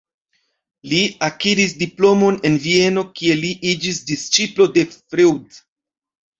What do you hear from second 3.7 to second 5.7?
iĝis disĉiplo de Freud.